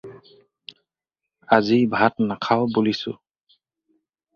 আজি 1.55 1.79
ভাত 1.95 2.13
নাখাওঁ 2.29 2.65
বুলিছোঁ? 2.75 3.15